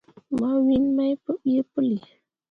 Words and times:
Mawin 0.39 0.85
main 0.95 1.15
pǝbeʼ 1.23 1.65
pǝlli. 1.71 1.99